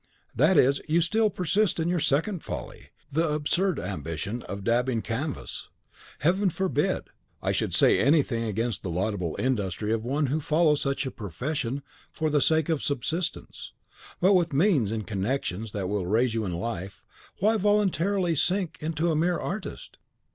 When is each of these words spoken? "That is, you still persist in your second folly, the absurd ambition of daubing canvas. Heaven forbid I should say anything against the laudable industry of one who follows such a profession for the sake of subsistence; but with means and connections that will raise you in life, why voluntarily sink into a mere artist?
"That 0.35 0.57
is, 0.57 0.81
you 0.87 0.99
still 0.99 1.29
persist 1.29 1.79
in 1.79 1.87
your 1.87 1.99
second 1.99 2.43
folly, 2.43 2.87
the 3.11 3.29
absurd 3.31 3.79
ambition 3.79 4.41
of 4.41 4.63
daubing 4.63 5.03
canvas. 5.03 5.69
Heaven 6.21 6.49
forbid 6.49 7.03
I 7.39 7.51
should 7.51 7.75
say 7.75 7.99
anything 7.99 8.45
against 8.45 8.81
the 8.81 8.89
laudable 8.89 9.35
industry 9.37 9.93
of 9.93 10.03
one 10.03 10.25
who 10.25 10.41
follows 10.41 10.81
such 10.81 11.05
a 11.05 11.11
profession 11.11 11.83
for 12.11 12.31
the 12.31 12.41
sake 12.41 12.67
of 12.67 12.81
subsistence; 12.81 13.73
but 14.19 14.33
with 14.33 14.53
means 14.53 14.91
and 14.91 15.05
connections 15.05 15.71
that 15.73 15.87
will 15.87 16.07
raise 16.07 16.33
you 16.33 16.45
in 16.45 16.53
life, 16.55 17.03
why 17.37 17.57
voluntarily 17.57 18.33
sink 18.33 18.79
into 18.81 19.11
a 19.11 19.15
mere 19.15 19.37
artist? 19.37 19.99